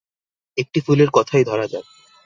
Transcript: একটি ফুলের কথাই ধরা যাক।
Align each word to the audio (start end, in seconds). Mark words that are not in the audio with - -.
একটি 0.57 0.79
ফুলের 0.81 1.09
কথাই 1.13 1.43
ধরা 1.43 1.65
যাক। 1.67 1.85